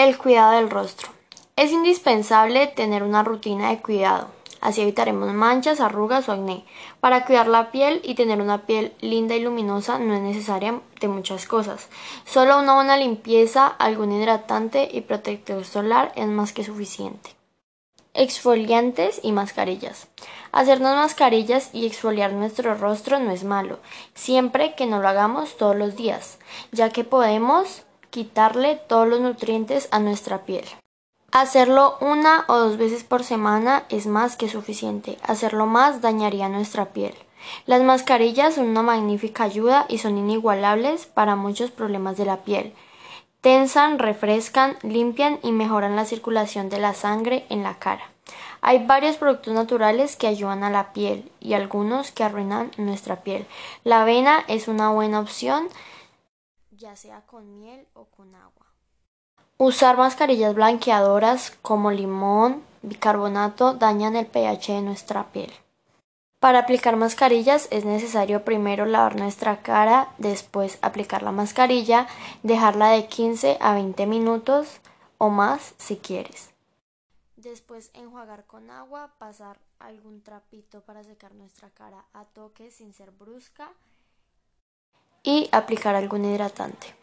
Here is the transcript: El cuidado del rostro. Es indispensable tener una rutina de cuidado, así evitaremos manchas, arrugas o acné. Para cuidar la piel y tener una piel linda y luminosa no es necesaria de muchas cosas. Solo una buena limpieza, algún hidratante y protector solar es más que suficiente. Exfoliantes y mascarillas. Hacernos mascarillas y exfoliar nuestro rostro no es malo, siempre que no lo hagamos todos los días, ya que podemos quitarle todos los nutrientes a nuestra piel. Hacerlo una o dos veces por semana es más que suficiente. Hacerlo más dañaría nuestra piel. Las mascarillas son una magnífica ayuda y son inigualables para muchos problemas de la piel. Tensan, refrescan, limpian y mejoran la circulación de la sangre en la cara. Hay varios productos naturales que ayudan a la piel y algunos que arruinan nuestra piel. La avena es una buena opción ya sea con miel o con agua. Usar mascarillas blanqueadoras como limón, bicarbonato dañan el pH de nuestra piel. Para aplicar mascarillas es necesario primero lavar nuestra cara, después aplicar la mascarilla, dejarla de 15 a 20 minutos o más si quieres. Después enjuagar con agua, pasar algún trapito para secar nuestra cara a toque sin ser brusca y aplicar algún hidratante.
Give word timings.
El 0.00 0.16
cuidado 0.16 0.52
del 0.52 0.70
rostro. 0.70 1.10
Es 1.56 1.72
indispensable 1.72 2.66
tener 2.68 3.02
una 3.02 3.22
rutina 3.22 3.68
de 3.68 3.82
cuidado, 3.82 4.28
así 4.62 4.80
evitaremos 4.80 5.30
manchas, 5.34 5.78
arrugas 5.78 6.26
o 6.26 6.32
acné. 6.32 6.64
Para 7.00 7.26
cuidar 7.26 7.48
la 7.48 7.70
piel 7.70 8.00
y 8.02 8.14
tener 8.14 8.40
una 8.40 8.64
piel 8.64 8.94
linda 9.02 9.36
y 9.36 9.42
luminosa 9.42 9.98
no 9.98 10.14
es 10.14 10.22
necesaria 10.22 10.80
de 10.98 11.08
muchas 11.08 11.44
cosas. 11.44 11.90
Solo 12.24 12.58
una 12.58 12.76
buena 12.76 12.96
limpieza, 12.96 13.66
algún 13.66 14.10
hidratante 14.10 14.88
y 14.90 15.02
protector 15.02 15.66
solar 15.66 16.12
es 16.16 16.28
más 16.28 16.54
que 16.54 16.64
suficiente. 16.64 17.36
Exfoliantes 18.14 19.20
y 19.22 19.32
mascarillas. 19.32 20.08
Hacernos 20.50 20.96
mascarillas 20.96 21.74
y 21.74 21.84
exfoliar 21.84 22.32
nuestro 22.32 22.74
rostro 22.74 23.18
no 23.18 23.32
es 23.32 23.44
malo, 23.44 23.80
siempre 24.14 24.74
que 24.74 24.86
no 24.86 25.02
lo 25.02 25.08
hagamos 25.08 25.58
todos 25.58 25.76
los 25.76 25.94
días, 25.94 26.38
ya 26.72 26.88
que 26.88 27.04
podemos 27.04 27.82
quitarle 28.10 28.76
todos 28.76 29.08
los 29.08 29.20
nutrientes 29.20 29.88
a 29.90 29.98
nuestra 29.98 30.44
piel. 30.44 30.64
Hacerlo 31.32 31.96
una 32.00 32.44
o 32.48 32.58
dos 32.58 32.76
veces 32.76 33.04
por 33.04 33.22
semana 33.22 33.84
es 33.88 34.06
más 34.06 34.36
que 34.36 34.48
suficiente. 34.48 35.16
Hacerlo 35.22 35.66
más 35.66 36.00
dañaría 36.00 36.48
nuestra 36.48 36.86
piel. 36.86 37.14
Las 37.66 37.82
mascarillas 37.82 38.56
son 38.56 38.68
una 38.68 38.82
magnífica 38.82 39.44
ayuda 39.44 39.86
y 39.88 39.98
son 39.98 40.18
inigualables 40.18 41.06
para 41.06 41.36
muchos 41.36 41.70
problemas 41.70 42.16
de 42.16 42.24
la 42.24 42.38
piel. 42.38 42.74
Tensan, 43.40 43.98
refrescan, 43.98 44.76
limpian 44.82 45.38
y 45.42 45.52
mejoran 45.52 45.96
la 45.96 46.04
circulación 46.04 46.68
de 46.68 46.80
la 46.80 46.94
sangre 46.94 47.46
en 47.48 47.62
la 47.62 47.78
cara. 47.78 48.10
Hay 48.60 48.84
varios 48.84 49.16
productos 49.16 49.54
naturales 49.54 50.16
que 50.16 50.26
ayudan 50.26 50.64
a 50.64 50.70
la 50.70 50.92
piel 50.92 51.30
y 51.40 51.54
algunos 51.54 52.10
que 52.10 52.24
arruinan 52.24 52.70
nuestra 52.76 53.22
piel. 53.22 53.46
La 53.84 54.02
avena 54.02 54.44
es 54.48 54.68
una 54.68 54.90
buena 54.90 55.20
opción 55.20 55.68
ya 56.80 56.96
sea 56.96 57.20
con 57.26 57.58
miel 57.58 57.86
o 57.92 58.06
con 58.06 58.34
agua. 58.34 58.66
Usar 59.58 59.98
mascarillas 59.98 60.54
blanqueadoras 60.54 61.52
como 61.62 61.90
limón, 61.90 62.64
bicarbonato 62.82 63.74
dañan 63.74 64.16
el 64.16 64.26
pH 64.26 64.72
de 64.72 64.82
nuestra 64.82 65.30
piel. 65.30 65.52
Para 66.40 66.60
aplicar 66.60 66.96
mascarillas 66.96 67.68
es 67.70 67.84
necesario 67.84 68.46
primero 68.46 68.86
lavar 68.86 69.16
nuestra 69.16 69.60
cara, 69.60 70.08
después 70.16 70.78
aplicar 70.80 71.22
la 71.22 71.32
mascarilla, 71.32 72.08
dejarla 72.42 72.88
de 72.92 73.06
15 73.06 73.58
a 73.60 73.74
20 73.74 74.06
minutos 74.06 74.80
o 75.18 75.28
más 75.28 75.74
si 75.76 75.98
quieres. 75.98 76.48
Después 77.36 77.90
enjuagar 77.92 78.46
con 78.46 78.70
agua, 78.70 79.12
pasar 79.18 79.58
algún 79.78 80.22
trapito 80.22 80.80
para 80.80 81.04
secar 81.04 81.34
nuestra 81.34 81.68
cara 81.68 82.06
a 82.14 82.24
toque 82.24 82.70
sin 82.70 82.94
ser 82.94 83.10
brusca 83.10 83.70
y 85.22 85.48
aplicar 85.52 85.94
algún 85.94 86.24
hidratante. 86.24 86.99